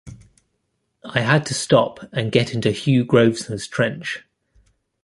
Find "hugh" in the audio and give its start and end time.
2.71-3.05